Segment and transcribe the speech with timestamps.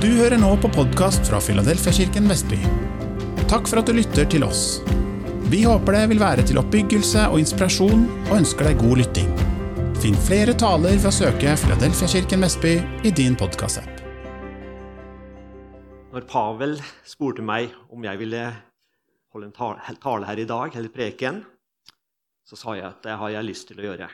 [0.00, 2.56] Du hører nå på podkast fra Filadelfiakirken Vestby.
[3.50, 4.78] Takk for at du lytter til oss.
[5.52, 9.28] Vi håper det vil være til oppbyggelse og inspirasjon, og ønsker deg god lytting.
[10.00, 12.72] Finn flere taler ved å søke Filadelfiakirken Vestby
[13.04, 14.00] i din podkastapp.
[16.14, 18.46] Når Pavel spurte meg om jeg ville
[19.36, 21.42] holde en tale her i dag, eller preken,
[22.48, 24.08] så sa jeg at det har jeg lyst til å gjøre.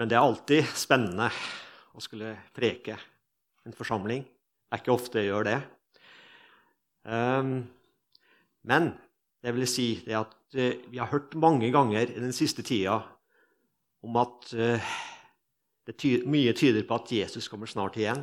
[0.00, 1.28] Men det er alltid spennende
[1.92, 2.96] å skulle preke
[3.68, 4.24] en forsamling.
[4.68, 5.58] Det er ikke ofte jeg gjør det.
[7.08, 7.52] Um,
[8.68, 8.90] men
[9.40, 12.98] det vil si det at uh, vi har hørt mange ganger i den siste tida
[14.04, 14.90] om at uh,
[15.88, 15.96] det
[16.28, 18.20] mye tyder på at Jesus kommer snart igjen.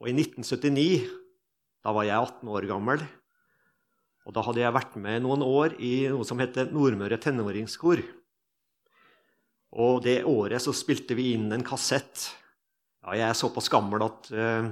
[0.00, 1.04] Og i 1979,
[1.84, 3.04] da var jeg 18 år gammel,
[4.24, 8.00] og da hadde jeg vært med noen år i noe som heter Nordmøre tenåringskor.
[9.76, 12.30] Og det året så spilte vi inn en kassett
[13.00, 14.68] ja, jeg er såpass gammel at uh,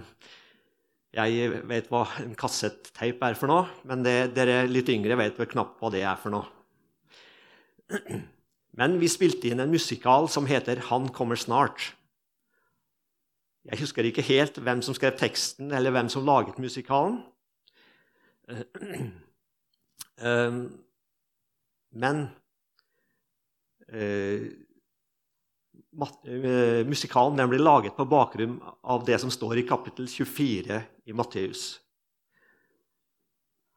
[1.16, 3.64] jeg vet hva en kassetteip er for noe.
[3.88, 6.46] Men det, dere litt yngre vet vel knapt hva det er for noe.
[8.78, 11.94] Men vi spilte inn en musikal som heter 'Han kommer snart'.
[13.64, 17.22] Jeg husker ikke helt hvem som skrev teksten, eller hvem som laget musikalen.
[21.92, 22.28] Men
[23.92, 24.40] uh, Eh,
[25.98, 31.80] musikalen den blir laget på bakgrunn av det som står i kapittel 24 i Matteus.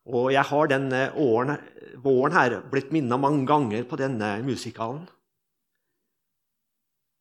[0.09, 1.58] Og jeg har denne åren,
[2.02, 5.03] våren her blitt minna mange ganger på denne musikalen.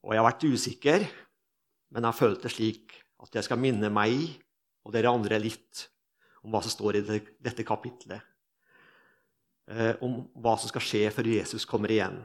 [0.00, 1.04] Og jeg har vært usikker,
[1.92, 4.16] men jeg har følt det slik at jeg skal minne meg
[4.86, 5.86] og dere andre litt
[6.40, 7.04] om hva som står i
[7.36, 8.24] dette kapitlet.
[9.70, 12.16] Eh, om hva som skal skje før Jesus kommer igjen.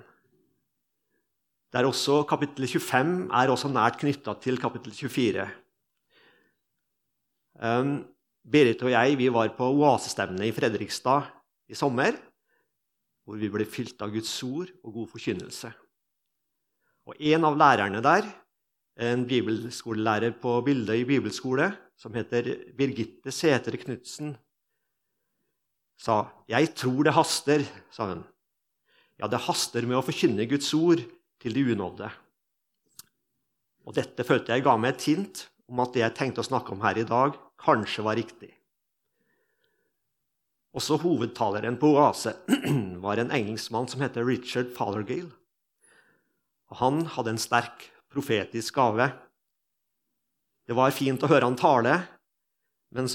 [1.74, 5.48] Også Kapittel 25 er også nært knytta til kapittel 24.
[7.56, 8.06] Um,
[8.46, 11.26] Berit og jeg vi var på oasestevne i Fredrikstad
[11.68, 12.14] i sommer,
[13.26, 15.72] hvor vi ble fylt av Guds ord og god forkynnelse.
[17.10, 18.28] Og En av lærerne der,
[19.02, 24.36] en bibelskolelærer på Bildøy bibelskole, som heter Birgitte Sætre Knutsen,
[25.98, 28.24] sa 'Jeg tror det haster', sa hun.
[29.20, 31.00] Ja, det haster med å forkynne Guds ord
[31.46, 32.10] til de unådde.
[33.86, 36.74] Og Dette følte jeg ga meg et hint om at det jeg tenkte å snakke
[36.74, 38.50] om her i dag, kanskje var riktig.
[40.76, 42.34] Også hovedtaleren på Oase
[43.06, 45.30] var en engelskmann som heter Richard Fothergill.
[46.82, 49.08] Han hadde en sterk profetisk gave.
[50.66, 51.94] Det var fint å høre han tale,
[52.92, 53.08] men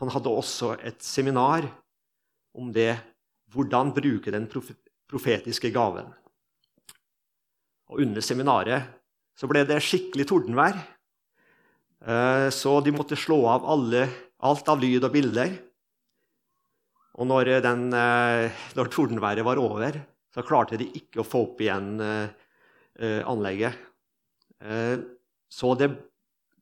[0.00, 1.68] han hadde også et seminar
[2.56, 2.96] om det,
[3.52, 6.08] hvordan bruke den profetiske gaven.
[7.92, 8.88] Og under seminaret
[9.36, 10.78] så ble det skikkelig tordenvær.
[12.02, 14.06] Eh, så de måtte slå av alle,
[14.48, 15.52] alt av lyd og bilder.
[17.20, 20.00] Og når, den, eh, når, tordenværet var over,
[20.32, 23.76] så klarte de ikke å få opp igjen eh, anlegget.
[25.52, 25.88] Så det,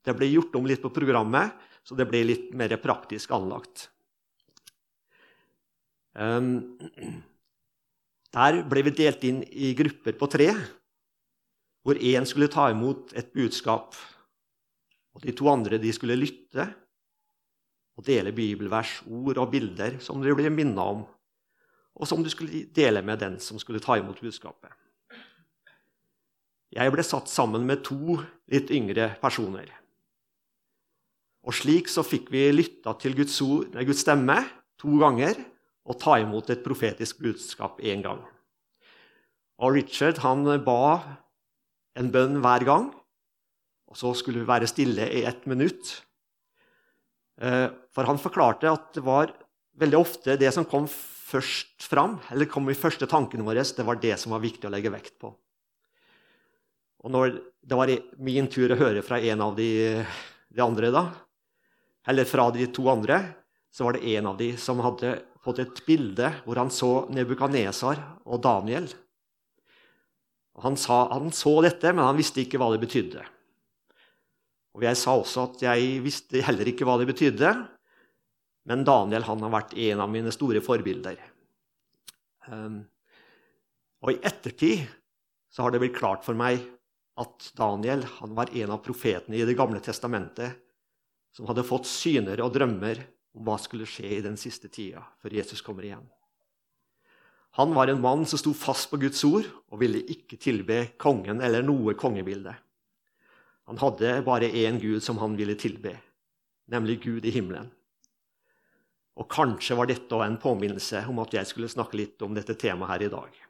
[0.03, 1.53] det ble gjort om litt på programmet,
[1.85, 3.91] så det ble litt mer praktisk anlagt.
[8.31, 10.49] Der ble vi delt inn i grupper på tre
[11.83, 13.97] hvor én skulle ta imot et budskap,
[15.15, 16.67] og de to andre de skulle lytte
[17.99, 21.03] og dele bibelvers, ord og bilder som de ble minna om,
[22.01, 24.73] og som du skulle dele med den som skulle ta imot budskapet.
[26.71, 28.21] Jeg ble satt sammen med to
[28.51, 29.67] litt yngre personer.
[31.43, 34.37] Og Slik så fikk vi lytta til Guds, ord, Guds stemme
[34.81, 35.35] to ganger
[35.89, 38.21] og ta imot et profetisk budskap én gang.
[39.61, 41.19] Og Richard han ba
[41.99, 42.89] en bønn hver gang.
[43.91, 45.97] Og så skulle vi være stille i ett minutt.
[47.41, 49.33] Eh, for han forklarte at det var
[49.81, 54.01] veldig ofte det som kom først fram, eller kom i første tankene våre, det var
[54.03, 55.31] det som var viktig å legge vekt på.
[57.01, 59.71] Og når det var min tur å høre fra en av de,
[60.51, 61.05] de andre, da,
[62.11, 63.23] eller fra de to andre,
[63.71, 65.15] så var det en av de som hadde
[65.45, 68.91] fått et bilde hvor han så Nebukadnesar og Daniel
[70.65, 73.25] han, sa, han så dette, men han visste ikke hva det betydde.
[74.77, 77.53] Og Jeg sa også at jeg visste heller ikke hva det betydde,
[78.71, 81.19] men Daniel han har vært en av mine store forbilder.
[82.47, 82.83] Um,
[84.01, 84.85] og I ettertid
[85.51, 86.63] så har det blitt klart for meg
[87.21, 90.61] at Daniel han var en av profetene i Det gamle testamentet
[91.35, 93.03] som hadde fått syner og drømmer
[93.37, 96.07] om hva skulle skje i den siste tida før Jesus kommer igjen.
[97.59, 101.43] Han var en mann som sto fast på Guds ord og ville ikke tilbe kongen
[101.43, 102.55] eller noe kongebilde.
[103.71, 105.97] Han hadde bare én Gud som han ville tilbe,
[106.71, 107.69] nemlig Gud i himmelen.
[109.19, 112.95] Og kanskje var dette en påminnelse om at jeg skulle snakke litt om dette temaet
[112.95, 113.41] her i dag.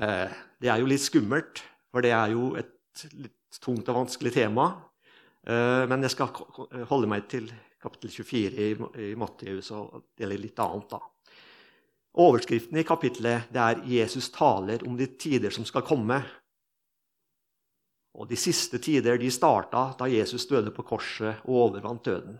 [0.00, 1.62] Eh, det er jo litt skummelt,
[1.92, 4.66] for det er jo et litt tungt og vanskelig tema.
[5.46, 6.32] Eh, men jeg skal
[6.90, 7.52] holde meg til
[7.82, 10.90] kapittel 24 i Matteus og dele litt annet.
[10.90, 11.00] da.
[12.16, 16.24] Overskriften i kapittelet det er 'Jesus taler om de tider som skal komme'.
[18.14, 22.38] Og De siste tider de starta da Jesus døde på korset og overvant døden.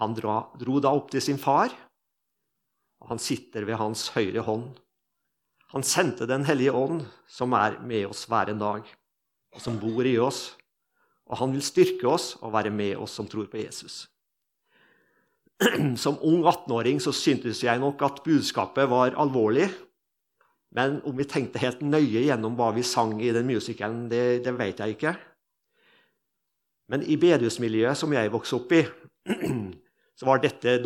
[0.00, 1.68] Han dro, dro da opp til sin far,
[3.00, 4.78] og han sitter ved hans høyre hånd.
[5.72, 8.82] Han sendte Den hellige ånd, som er med oss hver en dag,
[9.52, 10.56] og som bor i oss.
[11.26, 14.11] Og han vil styrke oss og være med oss som tror på Jesus.
[16.02, 19.68] Som ung 18-åring så syntes jeg nok at budskapet var alvorlig.
[20.72, 24.54] Men om vi tenkte helt nøye gjennom hva vi sang i den musikalen, det, det
[24.56, 25.12] vet jeg ikke.
[26.92, 28.82] Men i bedehusmiljøet som jeg vokste opp i,
[30.18, 30.78] så var dette,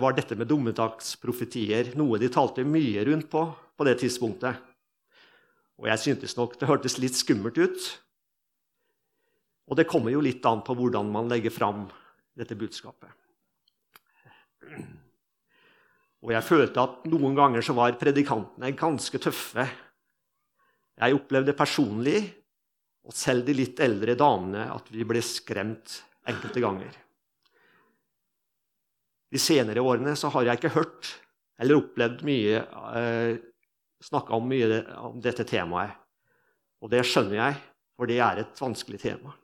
[0.00, 3.48] var dette med dommedagsprofetier noe de talte mye rundt på
[3.80, 4.60] på det tidspunktet.
[5.80, 7.86] Og jeg syntes nok det hørtes litt skummelt ut.
[9.70, 11.86] Og det kommer jo litt an på hvordan man legger fram
[12.36, 13.08] dette budskapet.
[16.20, 19.64] Og jeg følte at noen ganger så var predikantene ganske tøffe.
[21.00, 22.20] Jeg opplevde personlig,
[23.08, 26.98] og selv de litt eldre damene, at vi ble skremt enkelte ganger.
[29.30, 31.14] De senere årene så har jeg ikke hørt
[31.60, 32.60] eller opplevd mye
[32.96, 33.38] eh,
[34.00, 35.92] Snakka om mye om dette temaet.
[36.80, 37.58] Og det skjønner jeg,
[37.92, 39.34] for det er et vanskelig tema.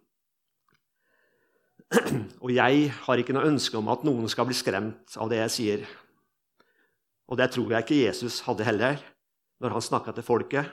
[2.44, 5.54] Og jeg har ikke noe ønske om at noen skal bli skremt av det jeg
[5.56, 5.84] sier.
[7.30, 8.98] Og det tror jeg ikke Jesus hadde heller
[9.62, 10.72] når han snakka til folket.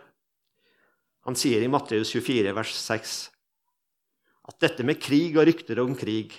[1.24, 3.14] Han sier i Matteus 24, vers 6,
[4.52, 6.36] at dette med krig og rykter om krig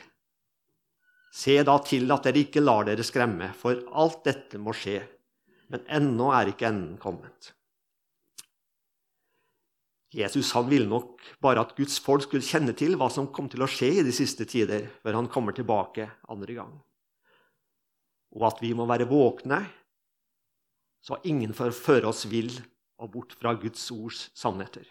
[1.35, 5.01] Se da til at dere ikke lar dere skremme, for alt dette må skje.
[5.73, 7.51] Men ennå er ikke enden kommet.
[10.15, 13.65] Jesus han ville nok bare at Guds folk skulle kjenne til hva som kom til
[13.65, 16.75] å skje i de siste tider, før han kommer tilbake andre gang.
[18.35, 19.61] Og at vi må være våkne,
[21.05, 22.53] så ingen får føre oss vill
[23.03, 24.87] og bort fra Guds ords sannheter.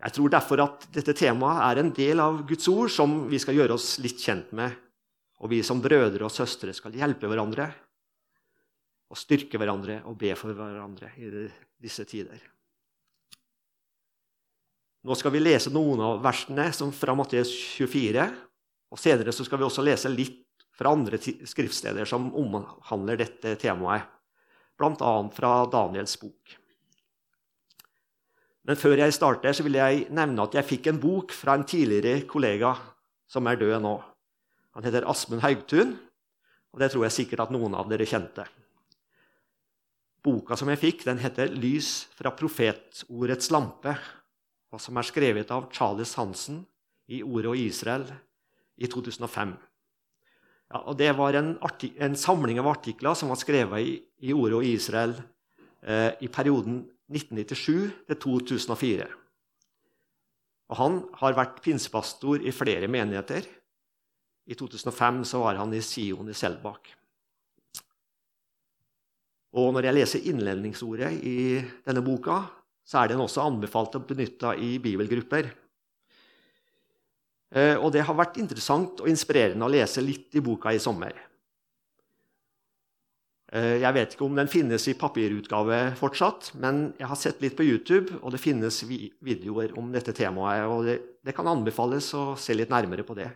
[0.00, 3.58] Jeg tror derfor at dette temaet er en del av Guds ord som vi skal
[3.58, 4.72] gjøre oss litt kjent med.
[5.40, 7.68] Og vi som brødre og søstre skal hjelpe hverandre
[9.10, 11.28] og styrke hverandre og be for hverandre i
[11.80, 12.40] disse tider.
[15.00, 17.48] Nå skal vi lese noen av versene fra Matteus
[17.78, 18.24] 24.
[18.92, 20.42] og Senere skal vi også lese litt
[20.76, 24.04] fra andre skriftsteder som omhandler dette temaet,
[24.76, 25.14] bl.a.
[25.32, 26.52] fra Daniels bok.
[28.68, 31.64] Men før jeg starter, så vil jeg nevne at jeg fikk en bok fra en
[31.64, 32.74] tidligere kollega
[33.30, 33.96] som er død nå.
[34.76, 35.96] Han heter Asmund Haugtun,
[36.76, 38.44] og det tror jeg sikkert at noen av dere kjente.
[40.20, 43.96] Boka som jeg fikk, den heter 'Lys fra profetordets lampe',
[44.70, 46.62] og som er skrevet av Charles Hansen
[47.10, 48.06] i Ordet og Israel
[48.80, 49.54] i 2005.
[50.70, 53.96] Ja, og Det var en, en, samling av artikler som var skrevet i,
[54.30, 55.16] i Ordet og Israel
[55.82, 59.08] eh, i perioden 1997 til 2004.
[60.70, 63.42] Og Han har vært pinsepastor i flere menigheter.
[64.46, 66.94] I 2005 så var han i Sion i Selbakk.
[69.58, 72.44] Og når jeg leser innledningsordet i denne boka,
[72.90, 75.50] så er den også anbefalt og benytta i bibelgrupper.
[77.54, 81.14] Eh, og det har vært interessant og inspirerende å lese litt i boka i sommer.
[83.50, 87.56] Eh, jeg vet ikke om den finnes i papirutgave fortsatt, men jeg har sett litt
[87.58, 90.66] på YouTube, og det finnes videoer om dette temaet.
[90.66, 93.30] og det, det kan anbefales å se litt nærmere på det.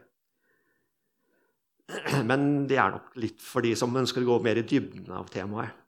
[2.31, 5.29] Men det er nok litt for de som ønsker å gå mer i dybden av
[5.31, 5.84] temaet.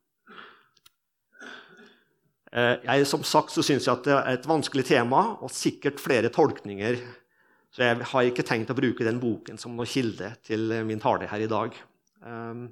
[2.56, 6.00] Eh, jeg, som sagt så syns jeg at det er et vanskelig tema og sikkert
[6.00, 6.96] flere tolkninger.
[7.74, 11.28] Så jeg har ikke tenkt å bruke den boken som noe kilde til min tale
[11.28, 11.74] her i dag.
[12.24, 12.70] Ehm,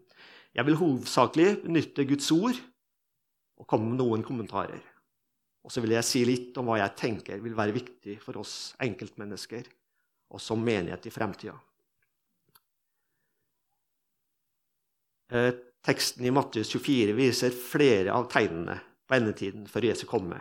[0.56, 2.56] jeg vil hovedsakelig benytte Guds ord
[3.60, 4.80] og komme med noen kommentarer.
[5.64, 8.72] Og så vil jeg si litt om hva jeg tenker vil være viktig for oss
[8.84, 9.68] enkeltmennesker
[10.32, 11.58] og som menighet i fremtida.
[15.28, 15.52] Eh,
[15.84, 20.40] teksten i Matteus 24 viser flere av tegnene på endetiden før Jesu komme.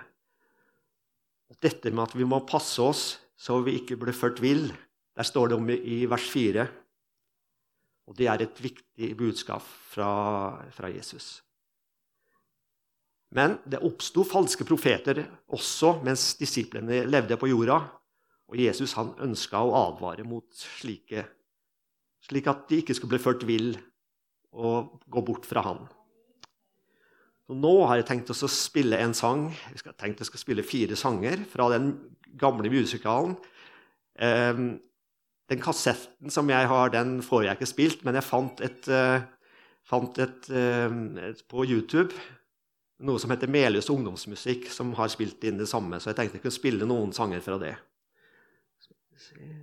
[1.62, 3.04] Dette med at vi må passe oss
[3.38, 4.70] så vi ikke blir ført vill,
[5.14, 6.66] der står det om i vers 4.
[8.10, 10.12] Og det er et viktig budskap fra,
[10.74, 11.42] fra Jesus.
[13.34, 15.24] Men det oppsto falske profeter
[15.56, 17.80] også mens disiplene levde på jorda.
[18.52, 21.24] Og Jesus han ønska å advare mot slike,
[22.22, 23.72] slik at de ikke skulle bli ført vill
[24.54, 25.82] og gå bort fra han.
[27.44, 29.50] Så nå har jeg tenkt å spille en sang.
[29.72, 31.92] Jeg har tenkt jeg skal spille fire sanger fra den
[32.40, 33.36] gamle musikalen.
[34.16, 34.78] Um,
[35.52, 39.26] den kassetten som jeg har, den får jeg ikke spilt, men jeg fant et, uh,
[39.84, 40.96] fant et, uh,
[41.28, 42.14] et på YouTube
[43.04, 46.00] noe som heter Meløs ungdomsmusikk, som har spilt inn det samme.
[46.00, 47.76] Så jeg tenkte jeg kunne spille noen sanger fra det.
[48.84, 49.63] Skal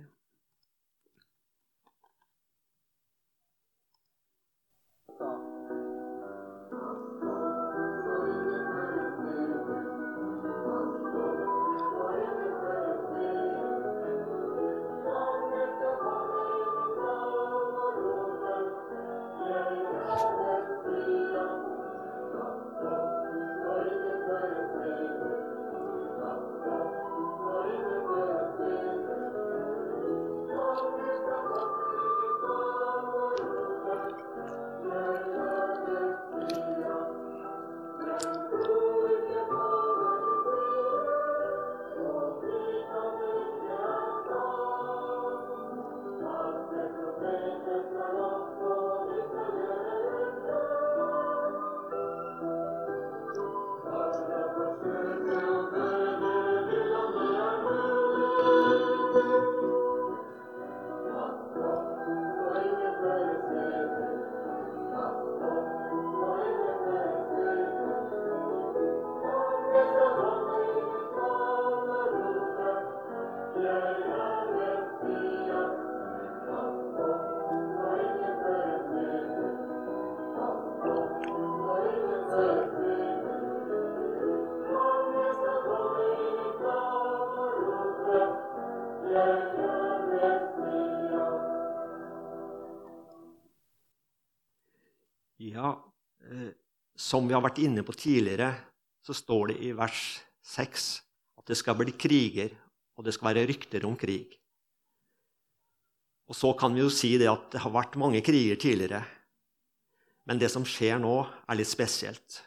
[96.97, 98.51] som vi har vært inne på tidligere,
[99.01, 100.03] så står det i vers
[100.45, 100.89] 6
[101.41, 102.53] at det skal bli kriger,
[102.97, 104.35] og det skal være rykter om krig.
[106.29, 109.01] Og så kan vi jo si det at det har vært mange kriger tidligere.
[110.29, 111.15] Men det som skjer nå,
[111.49, 112.37] er litt spesielt.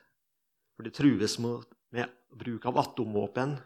[0.74, 1.66] For det trues med
[2.34, 3.58] bruk av atomvåpen,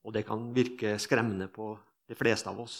[0.00, 1.74] og det kan virke skremmende på
[2.08, 2.78] de fleste av oss.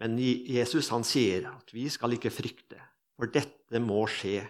[0.00, 2.80] Men Jesus han sier at vi skal ikke frykte,
[3.14, 4.42] for dette må skje,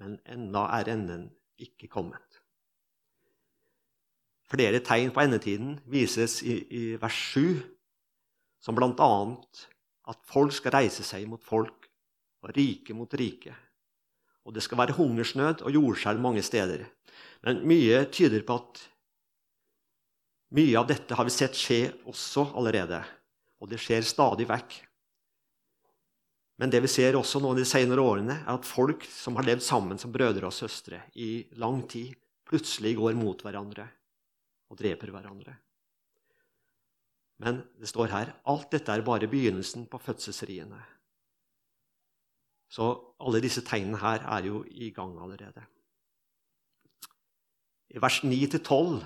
[0.00, 1.28] men ennå er enden
[1.60, 2.40] ikke kommet.
[4.50, 7.60] Flere tegn på endetiden vises i, i vers 7,
[8.60, 9.10] som bl.a.
[10.10, 11.86] at folk skal reise seg mot folk
[12.42, 13.54] og rike mot rike.
[14.48, 16.86] Og det skal være hungersnød og jordskjelv mange steder.
[17.46, 18.82] Men mye tyder på at
[20.56, 22.98] mye av dette har vi sett skje også allerede,
[23.62, 24.80] og det skjer stadig vekk.
[26.60, 29.64] Men det vi ser også nå de senere årene, er at folk som har levd
[29.64, 32.12] sammen som brødre og søstre i lang tid,
[32.44, 33.86] plutselig går mot hverandre
[34.68, 35.54] og dreper hverandre.
[37.40, 40.80] Men det står her alt dette er bare begynnelsen på fødselsriene.
[42.70, 45.64] Så alle disse tegnene her er jo i gang allerede.
[47.90, 49.00] I vers 9-12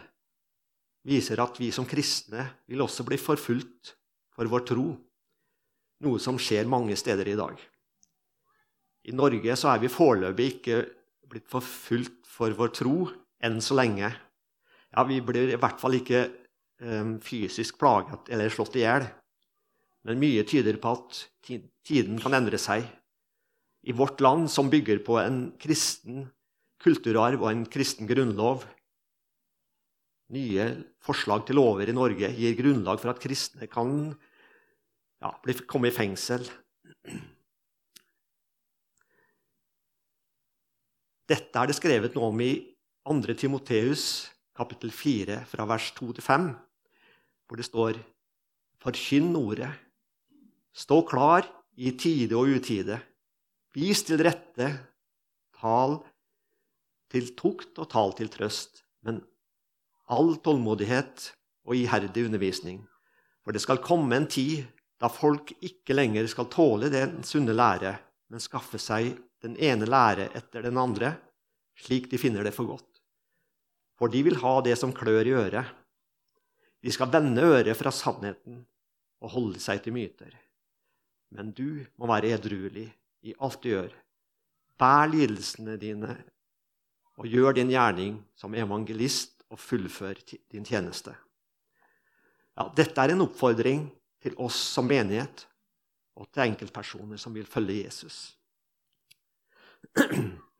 [1.07, 3.95] viser at vi som kristne vil også bli forfulgt
[4.35, 4.89] for vår tro
[6.03, 7.59] noe som skjer mange steder i dag.
[9.05, 10.79] I Norge så er vi foreløpig ikke
[11.31, 12.97] blitt forfulgt for vår tro
[13.45, 14.11] enn så lenge.
[14.95, 16.29] Ja, Vi blir i hvert fall ikke
[16.81, 19.07] um, fysisk plaget eller slått i hjel.
[20.05, 21.25] Men mye tyder på at
[21.85, 22.85] tiden kan endre seg.
[23.85, 26.29] I vårt land, som bygger på en kristen
[26.81, 28.65] kulturarv og en kristen grunnlov
[30.33, 30.65] Nye
[31.05, 34.15] forslag til lover i Norge gir grunnlag for at kristne kan
[35.25, 35.33] ja,
[35.67, 36.45] komme i fengsel.
[41.25, 42.53] Dette er det skrevet noe om i
[43.09, 43.37] 2.
[43.41, 44.05] Timoteus
[44.55, 46.51] kapittel 4, fra vers 2-5,
[47.49, 47.99] hvor det står
[48.85, 49.71] Forkynn ordet.
[50.77, 51.47] Stå klar
[51.81, 52.99] i tide og utide.
[53.75, 54.69] Vis til rette.
[55.57, 55.97] Tal
[57.11, 58.83] til tukt og tal til trøst.
[59.07, 59.23] Men
[60.13, 61.31] all tålmodighet
[61.65, 62.83] og iherdig undervisning.
[63.43, 64.67] For det skal komme en tid
[65.01, 67.95] da folk ikke lenger skal tåle den sunne lære,
[68.31, 71.15] men skaffe seg den ene lære etter den andre,
[71.77, 73.01] slik de finner det for godt.
[73.99, 75.67] For de vil ha det som klør i øret.
[76.83, 78.63] De skal vende øret fra sannheten
[79.25, 80.33] og holde seg til myter.
[81.35, 82.89] Men du må være edruelig
[83.25, 83.93] i alt du gjør.
[84.79, 86.17] Bær lidelsene dine
[87.19, 90.19] og gjør din gjerning som evangelist og fullfør
[90.51, 91.15] din tjeneste.
[92.55, 93.87] Ja, dette er en oppfordring
[94.25, 95.45] til oss som menighet
[96.17, 98.33] og til enkeltpersoner som vil følge Jesus.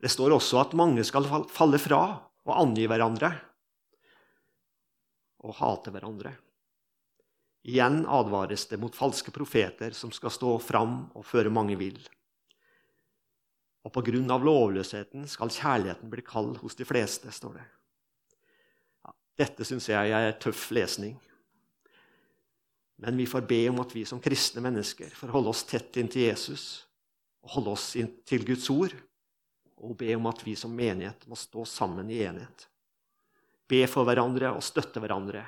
[0.01, 2.01] Det står også at mange skal falle fra
[2.45, 3.31] og angi hverandre
[5.45, 6.33] og hate hverandre.
[7.65, 11.97] Igjen advares det mot falske profeter som skal stå fram og føre mange vill.
[13.85, 17.65] Og på grunn av lovløsheten skal kjærligheten bli kald hos de fleste, står det.
[19.05, 21.17] Ja, dette syns jeg er tøff lesning.
[23.01, 26.29] Men vi får be om at vi som kristne mennesker får holde oss tett inntil
[26.29, 26.85] Jesus
[27.45, 27.89] og holde oss
[28.25, 28.95] til Guds ord,
[29.75, 32.65] og be om at vi som menighet må stå sammen i enhet.
[33.69, 35.43] Be for hverandre og støtte hverandre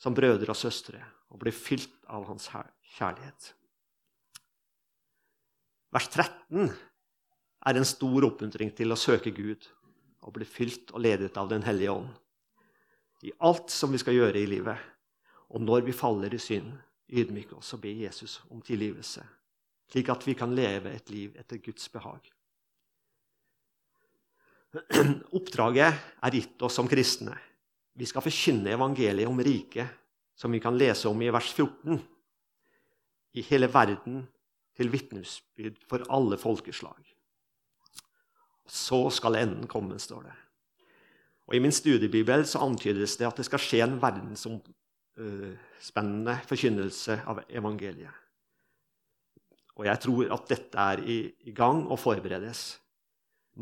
[0.00, 2.48] som brødre og søstre og bli fylt av Hans
[2.96, 3.52] kjærlighet.
[5.94, 6.70] Vers 13
[7.68, 9.66] er en stor oppmuntring til å søke Gud
[10.24, 12.08] og bli fylt og ledet av Den hellige ånd.
[13.24, 14.78] I alt som vi skal gjøre i livet,
[15.48, 16.72] og når vi faller i synd,
[17.08, 19.22] ydmyke oss og be Jesus om tilgivelse,
[19.88, 22.26] slik at vi kan leve et liv etter Guds behag.
[25.38, 27.32] Oppdraget er gitt oss som kristne.
[27.96, 29.88] Vi skal forkynne evangeliet om riket,
[30.36, 31.96] som vi kan lese om i vers 14.
[33.40, 34.26] I hele verden
[34.76, 37.00] til vitnesbyrd for alle folkeslag.
[38.68, 40.36] Så skal enden komme, står det.
[41.48, 44.76] Og I min studiebibel så antydes det at det skal skje en verdensomspennende
[45.82, 48.24] spennende forkynnelse av evangeliet.
[49.78, 52.78] Og jeg tror at dette er i, i gang og forberedes.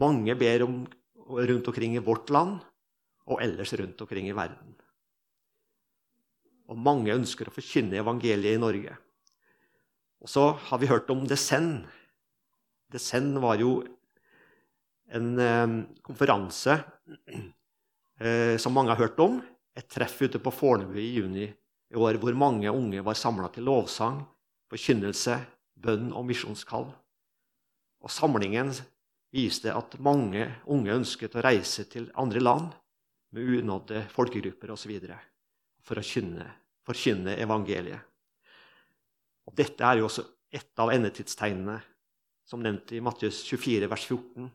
[0.01, 0.79] Mange ber om
[1.27, 2.57] rundt omkring i vårt land
[3.27, 4.77] og ellers rundt omkring i verden.
[6.71, 8.95] Og mange ønsker å forkynne evangeliet i Norge.
[10.23, 11.85] Og så har vi hørt om Desen.
[12.93, 13.79] Desen var jo
[15.15, 15.75] en eh,
[16.07, 16.81] konferanse
[18.19, 19.39] eh, som mange har hørt om,
[19.77, 23.67] et treff ute på Fornebu i juni i år hvor mange unge var samla til
[23.69, 24.23] lovsang,
[24.71, 25.37] forkynnelse,
[25.77, 26.89] bønn og misjonskall.
[28.03, 28.73] Og Samlingen
[29.35, 32.73] viste at mange unge ønsket å reise til andre land
[33.37, 34.97] med unådde folkegrupper osv.
[35.83, 36.47] for å kynne,
[36.87, 38.01] forkynne evangeliet.
[39.47, 41.79] Og Dette er jo også et av endetidstegnene,
[42.47, 44.51] som nevnt i Mattius 24, vers 14.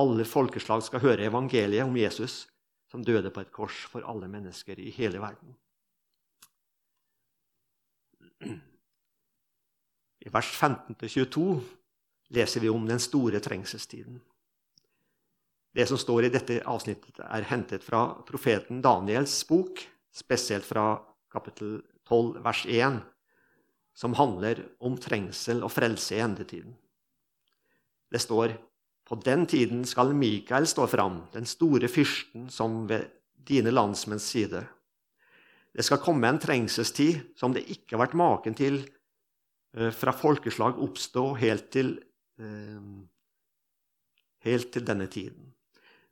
[0.00, 2.46] Alle folkeslag skal høre evangeliet om Jesus
[2.88, 5.56] som døde på et kors for alle mennesker i hele verden.
[10.18, 11.44] I vers 15-22
[12.34, 14.18] leser vi om den store trengselstiden.
[15.74, 20.96] Det som står i dette avsnittet, er hentet fra profeten Daniels bok, spesielt fra
[21.30, 22.98] kapittel 12, vers 1,
[23.94, 26.74] som handler om trengsel og frelse i endetiden.
[28.08, 28.56] Det står
[29.08, 33.08] på den tiden skal Mikael stå fram, den store fyrsten som ved
[33.48, 34.60] dine landsmenns side.
[35.72, 40.80] Det skal komme en trengselstid som det ikke har vært maken til eh, fra folkeslag
[40.84, 41.94] oppstå helt til,
[42.40, 42.82] eh,
[44.44, 45.54] helt til denne tiden.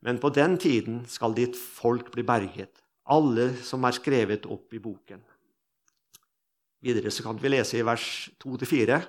[0.01, 4.81] Men på den tiden skal ditt folk bli berget, alle som er skrevet opp i
[4.81, 5.21] boken.
[6.81, 9.01] Videre så kan vi lese i vers 2-4.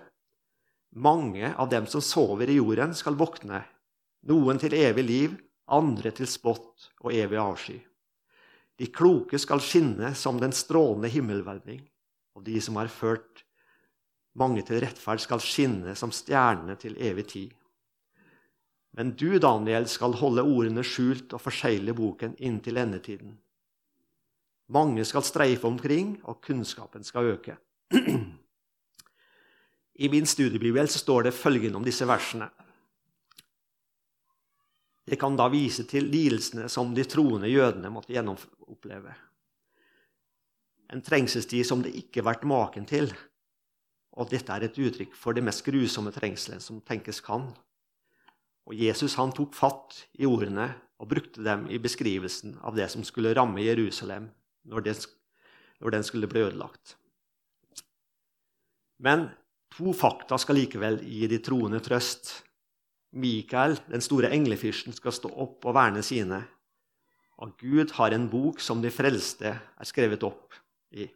[0.97, 3.61] Mange av dem som sover i jorden, skal våkne,
[4.27, 5.37] noen til evig liv,
[5.69, 7.79] andre til spott og evig avsky.
[8.79, 11.83] De kloke skal skinne som den strålende himmelhvelving,
[12.35, 13.45] og de som har ført
[14.39, 17.55] mange til rettferd, skal skinne som stjernene til evig tid.
[18.95, 23.35] Men du, Daniel, skal holde ordene skjult og forsegle boken inntil endetiden.
[24.69, 27.57] Mange skal streife omkring, og kunnskapen skal øke.
[30.05, 32.51] I min studiebibel står det følgende om disse versene.
[35.09, 39.15] Det kan da vise til lidelsene som de troende jødene måtte gjennomoppleve.
[40.93, 43.11] En trengselstid som det ikke har vært maken til.
[44.19, 47.47] Og dette er et uttrykk for det mest grusomme trengselen som tenkes kan.
[48.69, 50.69] Og Jesus han tok fatt i ordene
[50.99, 54.29] og brukte dem i beskrivelsen av det som skulle ramme Jerusalem
[54.69, 55.05] når den,
[55.81, 56.97] når den skulle bli ødelagt.
[58.99, 59.29] Men
[59.73, 62.33] to fakta skal likevel gi de troende trøst
[63.19, 66.43] Mikael, den store englefyrsten, skal stå opp og verne sine.
[67.43, 70.57] Og Gud har en bok som de frelste er skrevet opp
[70.95, 71.07] i.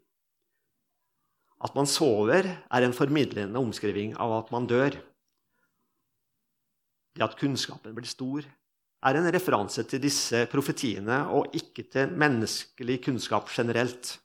[1.63, 4.97] At man sover, er en formidlende omskriving av at man dør.
[7.13, 8.47] Det at kunnskapen blir stor,
[9.03, 14.17] er en referanse til disse profetiene og ikke til menneskelig kunnskap generelt.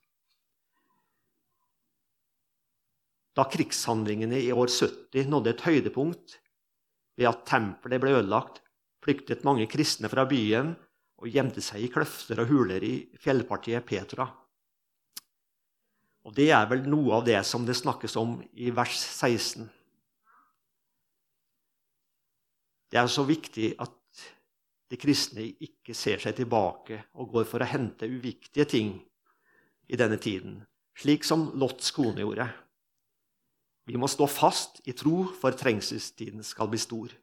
[3.37, 6.37] Da krigshandlingene i år 70 nådde et høydepunkt,
[7.17, 8.61] ved at tempelet ble ødelagt,
[9.03, 10.73] flyktet mange kristne fra byen
[11.17, 14.27] og gjemte seg i kløfter og huler i fjellpartiet Petra.
[16.27, 19.69] Og Det er vel noe av det som det snakkes om i vers 16.
[22.91, 23.93] Det er så viktig at
[24.91, 28.93] de kristne ikke ser seg tilbake og går for å hente uviktige ting
[29.87, 30.61] i denne tiden,
[30.95, 32.47] slik som Lots kone gjorde.
[33.87, 37.13] Vi må stå fast i tro for trengselstiden skal bli stor,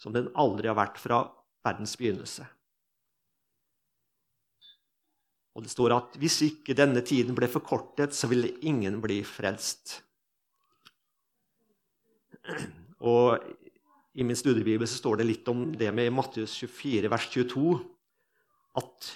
[0.00, 1.22] som den aldri har vært fra
[1.62, 2.46] verdens begynnelse.
[5.52, 10.00] Og det står at hvis ikke denne tiden ble forkortet, så ville ingen bli frelst.
[13.04, 13.36] Og
[14.16, 17.76] I min studiebibel så står det litt om det med Matteus 24, vers 22.
[18.80, 19.12] At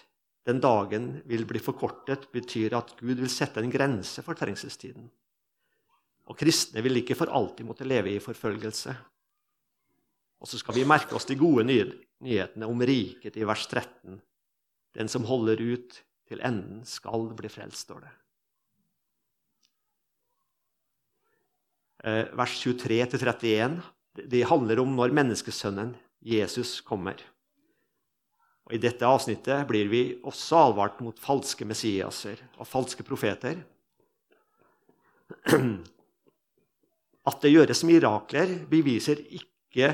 [0.46, 5.08] den dagen vil bli forkortet, betyr at Gud vil sette en grense for trengselstiden.
[6.26, 8.94] Og kristne vil ikke for alltid måtte leve i forfølgelse.
[10.42, 14.18] Og så skal vi merke oss de gode nyhetene om riket i vers 13.
[14.96, 18.12] Den som holder ut til enden, skal bli frelst, står det.
[22.06, 23.78] Eh, vers 23-31
[24.26, 27.20] de handler om når menneskesønnen Jesus kommer.
[28.66, 33.60] Og I dette avsnittet blir vi også advart mot falske messiaser og falske profeter.
[37.26, 39.92] At det gjøres mirakler, beviser ikke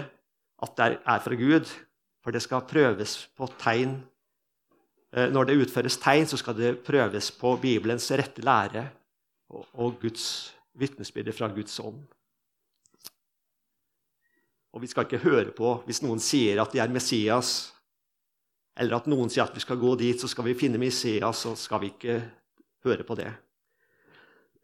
[0.62, 1.70] at det er fra Gud,
[2.22, 3.96] for det skal prøves på tegn.
[5.12, 8.88] Eh, når det utføres tegn, så skal det prøves på Bibelens rette lære
[9.52, 12.00] og Guds vitnesbyrd fra Guds ånd.
[14.72, 17.72] Og vi skal ikke høre på hvis noen sier at de er Messias,
[18.80, 21.52] eller at noen sier at vi skal gå dit, så skal vi finne Messias, så
[21.58, 22.22] skal vi ikke
[22.86, 23.28] høre på det.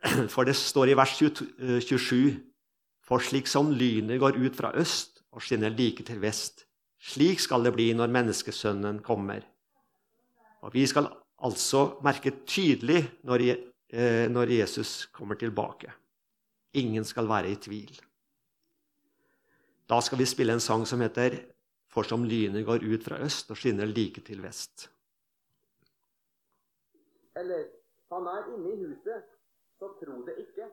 [0.33, 2.39] For det står i vers 27.:
[3.09, 6.67] For slik som lynet går ut fra øst og skinner like til vest,
[7.01, 9.47] slik skal det bli når menneskesønnen kommer.
[10.61, 13.47] Og vi skal altså merke tydelig når,
[13.89, 15.93] eh, når Jesus kommer tilbake.
[16.75, 17.97] Ingen skal være i tvil.
[19.89, 21.55] Da skal vi spille en sang som heter
[21.89, 24.89] 'For som lynet går ut fra øst og skinner like til vest'.
[27.35, 27.65] Eller
[28.11, 29.25] 'Han er inne i huset,
[29.79, 30.71] så tro det ikke'.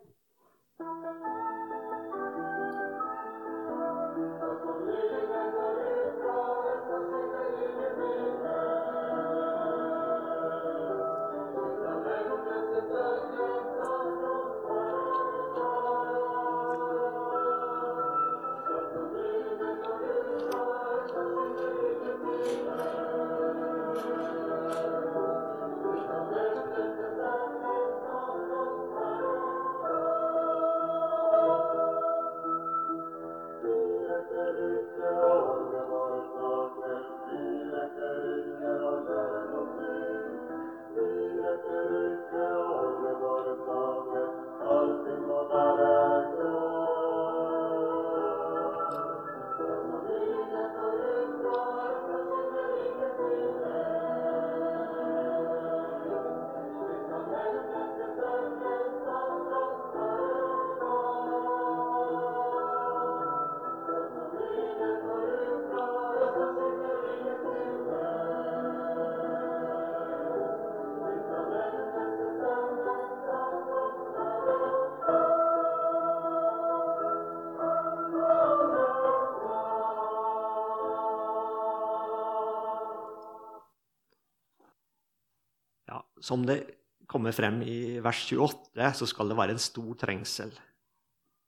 [86.26, 86.62] Som det
[87.06, 90.54] kommer frem i vers 28, så skal det være en stor trengsel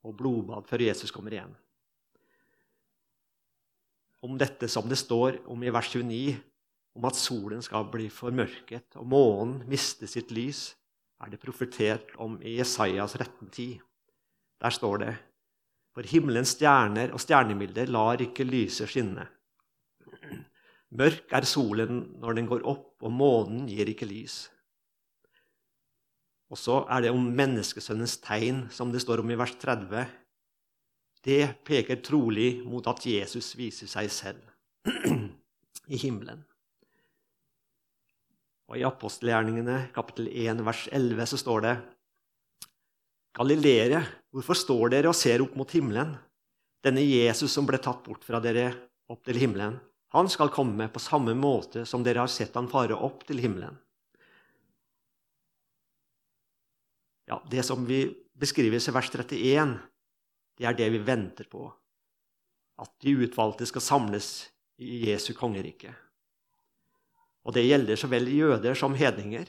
[0.06, 1.56] og blodbad før Jesus kommer igjen.
[4.22, 6.36] Om dette som det står om i vers 29,
[6.98, 10.72] om at solen skal bli formørket og månen miste sitt lys,
[11.22, 13.80] er det profetert om i Jesajas 13,10.
[14.62, 15.16] Der står det
[15.98, 19.26] For himmelens stjerner og stjernemilder lar ikke lyset skinne.
[20.98, 24.46] Mørk er solen når den går opp, og månen gir ikke lys.
[26.48, 30.06] Og så er det om menneskesønnens tegn, som det står om i vers 30.
[31.28, 34.88] Det peker trolig mot at Jesus viser seg selv
[35.94, 36.46] i himmelen.
[38.68, 41.76] Og I apostelgjerningene kapittel 1 vers 11 så står det
[43.38, 44.02] Galileere,
[44.34, 46.16] hvorfor står dere og ser opp mot himmelen?
[46.84, 48.72] Denne Jesus som ble tatt bort fra dere
[49.12, 49.78] opp til himmelen,
[50.16, 53.76] han skal komme på samme måte som dere har sett han fare opp til himmelen.
[57.28, 59.78] Ja, Det som vi beskrives i vers 31,
[60.58, 61.68] det er det vi venter på.
[62.80, 65.94] At de utvalgte skal samles i Jesu kongerike.
[67.44, 69.48] Og det gjelder så vel jøder som hedninger.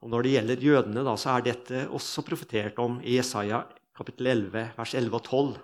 [0.00, 4.30] Og Når det gjelder jødene, da, så er dette også profetert om i Jesaja kapittel
[4.32, 5.56] 11, vers 11 og 12,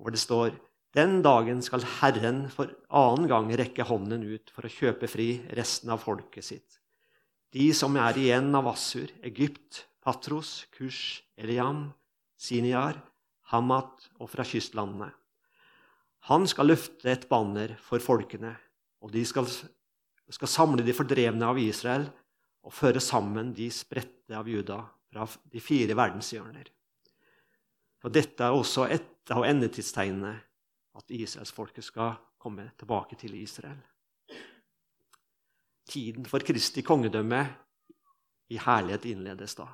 [0.00, 0.54] hvor det står
[0.96, 5.92] den dagen skal Herren for annen gang rekke hånden ut for å kjøpe fri resten
[5.92, 6.79] av folket sitt.
[7.50, 11.88] De som er igjen av Assur, Egypt, Patros, Kush, Eliam,
[12.38, 13.00] Siniar,
[13.50, 15.10] Hamat og fra kystlandene.
[16.30, 18.52] Han skal løfte et banner for folkene,
[19.02, 19.48] og de skal,
[20.30, 22.06] skal samle de fordrevne av Israel
[22.62, 26.68] og føre sammen de spredte av Juda fra de fire verdenshjørner.
[28.04, 30.36] Og Dette er også et av endetidstegnene,
[30.96, 33.80] at israelsfolket skal komme tilbake til Israel.
[35.90, 37.42] Tiden for Kristi kongedømme
[38.50, 39.66] i herlighet innledes da.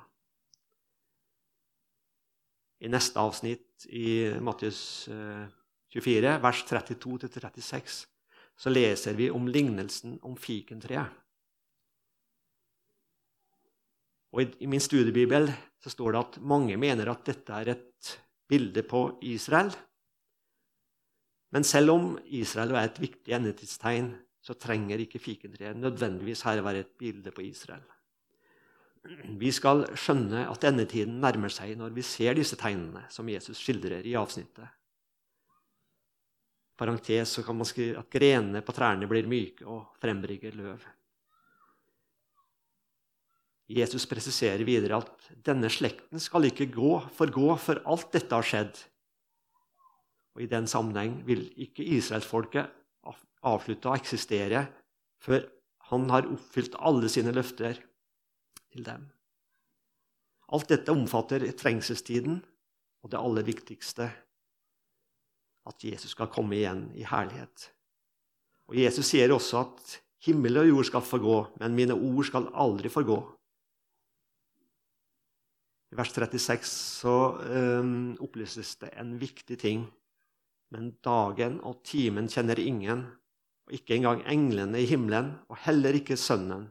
[2.81, 8.03] I neste avsnitt i Mattius 24, eh, vers 32-36,
[8.57, 11.09] så leser vi om lignelsen om fikentreet.
[14.37, 15.49] Og I min studiebibel
[15.81, 18.13] så står det at mange mener at dette er et
[18.49, 19.71] bilde på Israel.
[21.55, 24.11] Men selv om Israel er et viktig endetidstegn,
[24.47, 27.83] så trenger ikke fikentreet nødvendigvis her være et bilde på Israel.
[29.39, 34.07] Vi skal skjønne at endetiden nærmer seg når vi ser disse tegnene som Jesus skildrer
[34.07, 34.67] i avsnittet.
[36.77, 40.83] Parentes så kan man skrive at grenene på trærne blir myke og frembringer løv.
[43.67, 48.77] Jesus presiserer videre at denne slekten skal ikke gå, forgå før alt dette har skjedd.
[50.37, 52.71] Og I den sammenheng vil ikke israelsfolket
[53.45, 54.65] avslutte å eksistere
[55.23, 55.45] før
[55.91, 57.79] han har oppfylt alle sine løfter
[58.73, 59.05] til dem.
[60.51, 62.39] Alt dette omfatter trengselstiden
[63.03, 64.09] og det aller viktigste
[65.67, 67.69] at Jesus skal komme igjen i herlighet.
[68.67, 69.97] Og Jesus sier også at
[70.27, 73.17] himmel og jord skal forgå, men mine ord skal aldri forgå.
[75.91, 77.15] I vers 36 så
[77.47, 79.85] um, opplyses det en viktig ting.
[80.75, 83.05] Men dagen og timen kjenner ingen,
[83.67, 86.69] og ikke engang englene i himmelen, og heller ikke Sønnen,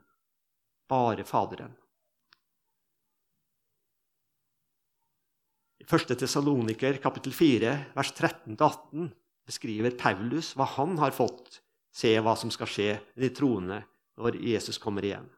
[0.88, 1.74] bare Faderen.
[5.76, 6.16] I 1.
[6.18, 9.10] Tessaloniker kapittel 4, vers 13-18
[9.46, 11.60] beskriver Paulus hva han har fått
[11.96, 13.80] se hva som skal skje med de troende
[14.20, 15.28] når Jesus kommer igjen.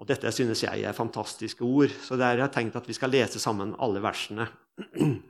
[0.00, 3.12] Og Dette synes jeg er fantastiske ord, så der har jeg tenkt at vi skal
[3.12, 4.48] lese sammen alle versene.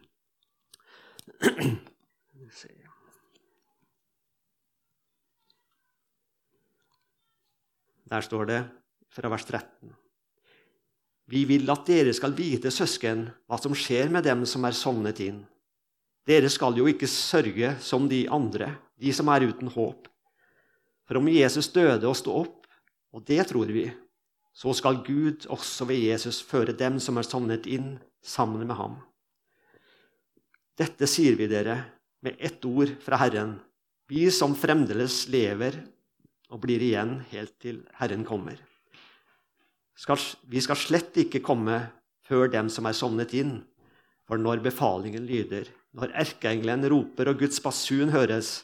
[8.13, 8.61] Der står det
[9.09, 9.89] fra vers 13.
[11.33, 15.23] Vi vil at dere skal vite, søsken, hva som skjer med dem som er sovnet
[15.25, 15.39] inn.
[16.29, 20.11] Dere skal jo ikke sørge som de andre, de som er uten håp.
[21.09, 22.69] For om Jesus døde og sto opp,
[23.17, 23.87] og det tror vi,
[24.53, 29.01] så skal Gud også ved Jesus føre dem som er sovnet inn, sammen med ham.
[30.79, 31.81] Dette sier vi dere
[32.23, 33.57] med ett ord fra Herren,
[34.07, 35.81] vi som fremdeles lever
[36.53, 38.61] og blir igjen helt til Herren kommer.
[40.53, 41.79] vi skal slett ikke komme
[42.29, 43.63] før dem som er sovnet inn.
[44.29, 48.63] For når befalingen lyder, når erkeengelen roper og Guds basun høres,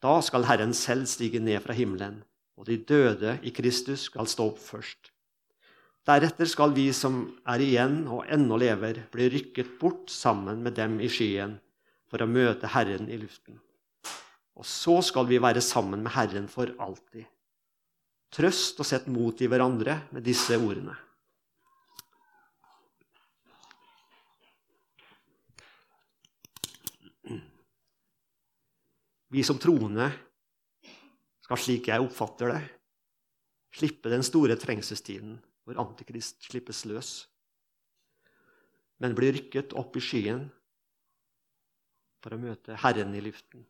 [0.00, 2.22] da skal Herren selv stige ned fra himmelen,
[2.56, 5.10] og de døde i Kristus skal stå opp først.
[6.08, 10.96] Deretter skal vi som er igjen og ennå lever, bli rykket bort sammen med dem
[11.04, 11.58] i skyen
[12.08, 13.60] for å møte Herren i luften.
[14.60, 17.24] Og så skal vi være sammen med Herren for alltid.
[18.30, 20.92] Trøst og sett mot i hverandre med disse ordene.
[29.30, 30.10] Vi som troende
[31.46, 32.62] skal, slik jeg oppfatter det,
[33.78, 37.10] slippe den store trengselstiden hvor Antikrist slippes løs,
[39.00, 40.48] men blir rykket opp i skyen
[42.20, 43.62] for å møte Herren i luften.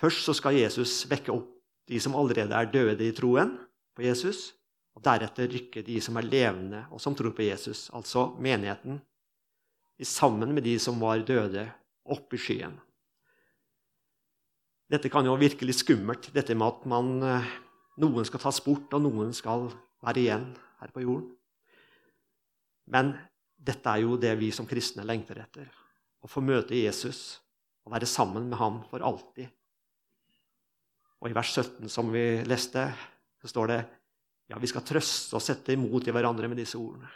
[0.00, 1.50] Først så skal Jesus vekke opp
[1.88, 3.54] de som allerede er døde i troen
[3.94, 4.52] på Jesus,
[4.94, 9.00] og deretter rykke de som er levende og som tror på Jesus, altså menigheten,
[10.02, 11.68] sammen med de som var døde,
[12.04, 12.74] opp i skyen.
[14.90, 17.52] Dette kan jo virke litt skummelt, dette med at man, eh,
[18.02, 19.70] noen skal tas bort, og noen skal
[20.04, 20.50] være igjen
[20.82, 21.30] her på jorden.
[22.92, 23.14] Men
[23.56, 25.70] dette er jo det vi som kristne lengter etter.
[26.20, 27.40] Å få møte Jesus
[27.86, 29.48] og være sammen med ham for alltid.
[31.24, 32.84] Og I vers 17 som vi leste,
[33.40, 33.82] så står det
[34.52, 37.08] ja, vi skal trøste og sette imot i hverandre med disse ordene.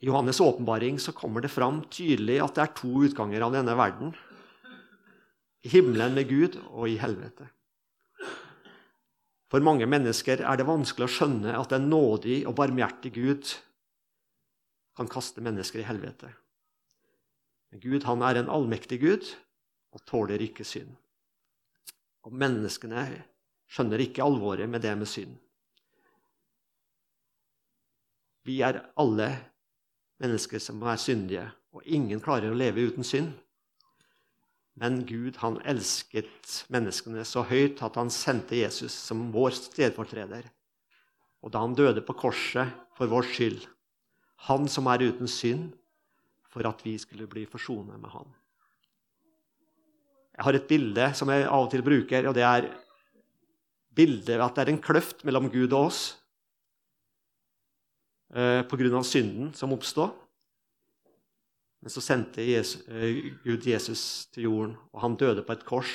[0.00, 3.76] I Johannes' åpenbaring så kommer det fram tydelig at det er to utganger av denne
[3.76, 4.16] verden.
[5.64, 7.50] I himmelen med Gud og i helvete.
[9.52, 13.52] For mange mennesker er det vanskelig å skjønne at en nådig og barmhjertig Gud
[14.96, 16.32] kan kaste mennesker i helvete.
[17.70, 19.32] Men Gud han er en allmektig Gud
[19.94, 20.92] og tåler ikke synd.
[22.26, 23.06] Og menneskene
[23.70, 25.34] skjønner ikke alvoret med det med synd.
[28.46, 29.30] Vi er alle
[30.22, 33.32] mennesker som er syndige, og ingen klarer å leve uten synd.
[34.76, 40.44] Men Gud han elsket menneskene så høyt at han sendte Jesus som vår stedfortreder.
[41.42, 43.64] Og da han døde på korset for vår skyld,
[44.46, 45.72] han som er uten synd,
[46.56, 48.28] for at vi skulle bli forsonet med han.
[50.36, 52.70] Jeg har et bilde som jeg av og til bruker, og det er
[53.96, 56.00] bildet at det er en kløft mellom Gud og oss
[58.32, 59.02] eh, pga.
[59.04, 60.16] synden som oppstod.
[61.84, 65.92] Men så sendte Jesus, eh, Gud Jesus til jorden, og han døde på et kors.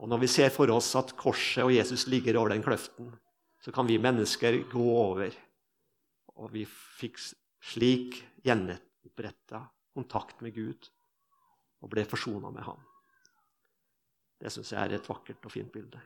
[0.00, 3.12] Og når vi ser for oss at korset og Jesus ligger over den kløften,
[3.60, 5.36] så kan vi mennesker gå over.
[6.40, 7.20] Og vi fikk
[7.60, 9.66] slik gjenoppretta
[10.00, 10.88] kontakt med Gud
[11.80, 12.80] og ble forsona med ham.
[14.40, 16.00] Det syns jeg er et vakkert og fint bilde.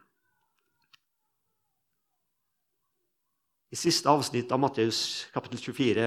[3.74, 6.06] I siste avsnitt av Matteus kapittel 24,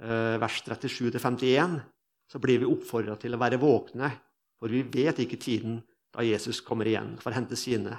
[0.00, 1.78] eh, vers 37-51,
[2.28, 4.10] så blir vi oppfordra til å være våkne,
[4.56, 5.80] for vi vet ikke tiden
[6.12, 7.96] da Jesus kommer igjen for å hente sine.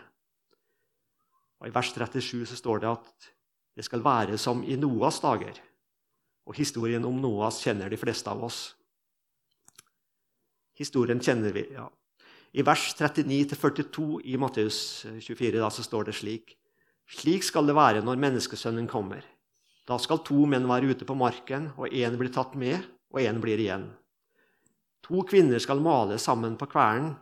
[1.59, 3.29] Og I vers 37 så står det at
[3.77, 5.57] det skal være som i Noas dager.
[6.49, 8.73] Og historien om Noas kjenner de fleste av oss.
[10.79, 11.85] Historien kjenner vi, ja.
[12.57, 14.79] I vers 39-42 i Matteus
[15.21, 16.55] 24 da, så står det slik.:
[17.09, 19.21] Slik skal det være når menneskesønnen kommer.
[19.85, 22.81] Da skal to menn være ute på marken, og én blir tatt med,
[23.13, 23.85] og én blir igjen.
[25.05, 27.15] To kvinner skal male sammen på kvernen.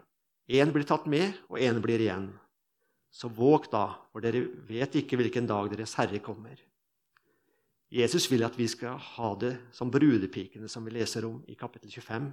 [0.48, 2.30] Én blir tatt med, og én blir igjen.
[3.12, 6.56] Så våg da, for dere vet ikke hvilken dag Deres Herre kommer.
[7.92, 11.92] Jesus vil at vi skal ha det som brudepikene som vi leser om i kapittel
[11.92, 12.28] 25.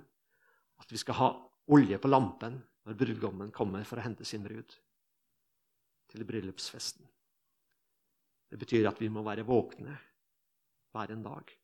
[0.83, 1.29] At vi skal ha
[1.71, 4.75] olje på lampen når brudgommen kommer for å hente sin brud
[6.11, 7.07] til bryllupsfesten.
[8.51, 9.95] Det betyr at vi må være våkne
[10.95, 11.55] hver en dag.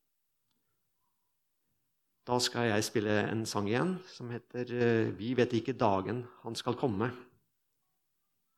[2.27, 6.55] Da skal jeg spille en sang igjen som heter eh, 'Vi vet ikke dagen han
[6.55, 7.09] skal komme'.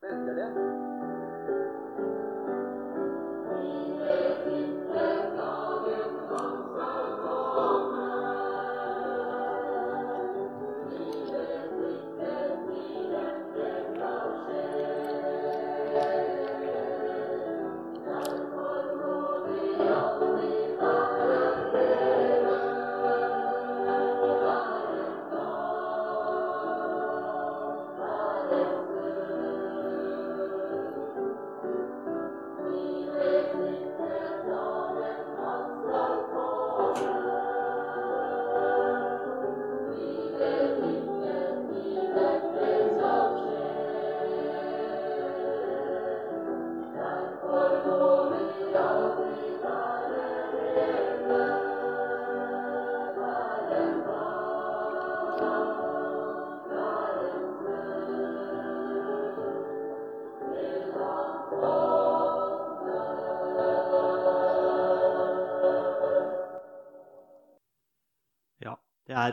[0.03, 0.62] Venter det?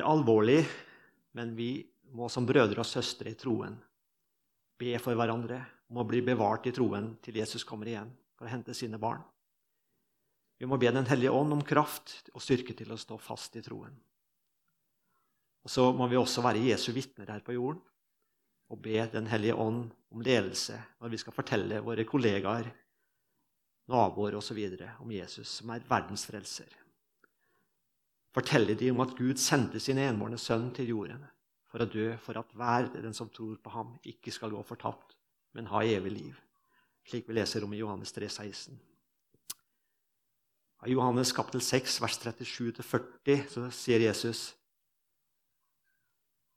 [0.00, 0.64] Er alvorlig,
[1.36, 1.74] men vi
[2.16, 3.76] må som brødre og søstre i troen
[4.80, 5.60] be for hverandre
[5.90, 9.20] om å bli bevart i troen til Jesus kommer igjen for å hente sine barn.
[10.60, 13.62] Vi må be Den hellige ånd om kraft og styrke til å stå fast i
[13.64, 13.94] troen.
[15.64, 17.82] Og Så må vi også være Jesu vitner her på jorden
[18.70, 22.70] og be Den hellige ånd om ledelse når vi skal fortelle våre kollegaer,
[23.90, 24.60] naboer osv.
[25.00, 26.76] om Jesus, som er verdens frelser
[28.34, 31.24] forteller de om at Gud sendte sin enbårne sønn til jorden
[31.70, 35.14] for å dø for at hver den som tror på ham, ikke skal gå fortapt,
[35.54, 36.38] men ha evig liv.
[37.06, 38.78] Slik vi leser om i Johannes 3, 16.
[40.80, 44.54] Av Johannes kapittel 6, vers 37-40, så sier Jesus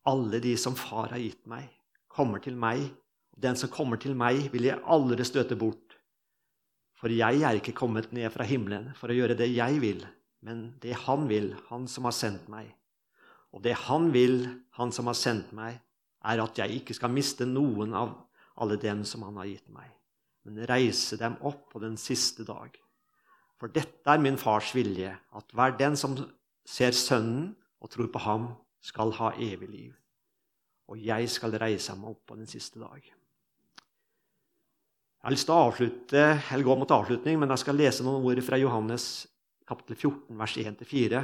[0.10, 1.70] Alle de som Far har gitt meg,
[2.08, 2.86] kommer til meg,
[3.34, 5.98] og den som kommer til meg, vil jeg aldri støte bort.
[6.98, 10.04] For jeg er ikke kommet ned fra himmelen for å gjøre det jeg vil,
[10.44, 12.68] men det han vil, han som har sendt meg.
[13.56, 14.44] Og det han vil,
[14.78, 15.80] han som har sendt meg,
[16.24, 18.16] er at jeg ikke skal miste noen av
[18.60, 19.90] alle dem som han har gitt meg,
[20.46, 22.76] men reise dem opp på den siste dag.
[23.60, 26.16] For dette er min fars vilje, at hver den som
[26.68, 29.92] ser Sønnen og tror på ham, skal ha evig liv.
[30.92, 33.00] Og jeg skal reise ham opp på den siste dag.
[35.24, 38.26] Jeg har lyst til å avslutte, eller gå mot avslutning, men jeg skal lese noen
[38.28, 39.06] ord fra Johannes
[39.68, 41.24] kapittel 14, vers 1-4.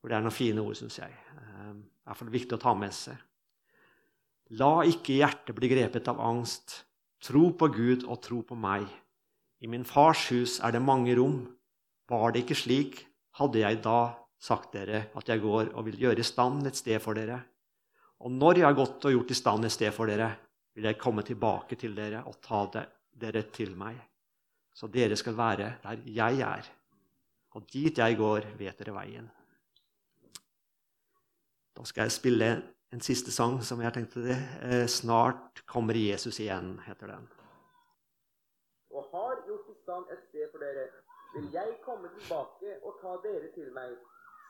[0.00, 1.12] For det er noen fine ord, syns jeg.
[1.12, 3.18] Eh, det er for viktig å ta med seg.
[4.58, 6.80] La ikke hjertet bli grepet av angst.
[7.22, 8.88] Tro på Gud og tro på meg.
[9.60, 11.44] I min fars hus er det mange rom.
[12.10, 13.04] Var det ikke slik,
[13.38, 14.00] hadde jeg da
[14.40, 17.38] sagt dere at jeg går og vil gjøre i stand et sted for dere.
[18.24, 20.30] Og når jeg har gått og gjort i stand et sted for dere,
[20.74, 22.64] vil jeg komme tilbake til dere og ta
[23.20, 23.96] dere til meg,
[24.74, 26.68] så dere skal være der jeg er.
[27.54, 29.30] Og dit jeg går, vet dere veien.
[31.76, 32.50] Da skal jeg spille
[32.92, 34.38] en siste sang som jeg tenkte det.
[34.62, 37.28] Eh, 'Snart kommer Jesus igjen', heter den.
[38.90, 40.84] og har gjort i stand et sted for dere,
[41.34, 43.96] vil jeg komme tilbake og ta dere til meg,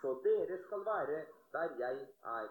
[0.00, 1.18] så dere skal være
[1.52, 1.96] der jeg
[2.38, 2.48] er.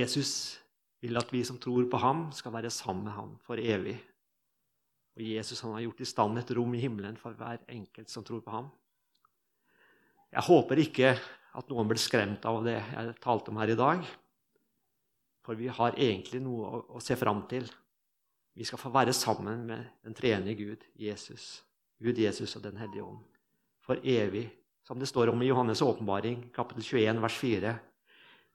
[0.00, 0.60] Jesus
[1.00, 3.96] vil at vi som tror på ham, skal være sammen med ham for evig.
[5.16, 8.42] Og Jesus har gjort i stand et rom i himmelen for hver enkelt som tror
[8.44, 8.68] på ham.
[10.30, 11.14] Jeg håper ikke
[11.58, 14.04] at noen blir skremt av det jeg talte om her i dag.
[15.42, 17.66] For vi har egentlig noe å se fram til.
[18.54, 21.64] Vi skal få være sammen med den tredje Gud, Jesus.
[21.98, 23.24] Gud, Jesus og Den hellige ånd.
[23.82, 24.46] For evig.
[24.86, 27.74] Som det står om i Johannes' åpenbaring, kapittel 21, vers 4.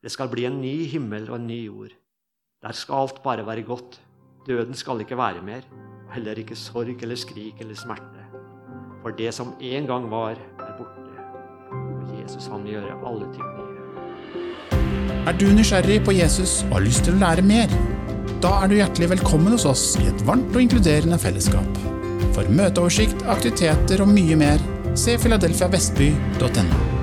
[0.05, 1.93] Det skal bli en ny himmel og en ny jord.
[2.61, 3.95] Der skal alt bare være godt.
[4.45, 5.65] Døden skal ikke være mer.
[6.13, 8.21] Heller ikke sorg eller skrik eller smerte.
[9.01, 11.25] For det som en gang var, er borte.
[11.73, 14.77] Og Jesus han vil gjøre alle ting nye.
[15.25, 17.73] Er du nysgjerrig på Jesus og har lyst til å lære mer?
[18.45, 21.81] Da er du hjertelig velkommen hos oss i et varmt og inkluderende fellesskap.
[22.37, 24.61] For møteoversikt, aktiviteter og mye mer,
[24.93, 26.94] se filadelfiavestby.no.